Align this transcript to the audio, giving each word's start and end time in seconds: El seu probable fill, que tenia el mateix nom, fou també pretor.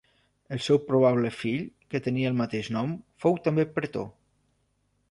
El 0.55 0.61
seu 0.67 0.79
probable 0.87 1.31
fill, 1.41 1.61
que 1.93 2.01
tenia 2.09 2.33
el 2.33 2.41
mateix 2.41 2.73
nom, 2.79 2.97
fou 3.27 3.39
també 3.49 3.69
pretor. 3.79 4.11